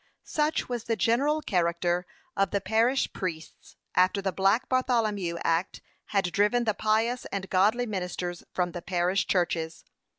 [0.25, 0.29] p.
[0.29, 0.29] 520.
[0.63, 6.31] Such was the general character of the parish priests, after the black Bartholomew Act had
[6.31, 9.83] driven the pious and godly ministers from the parish churches.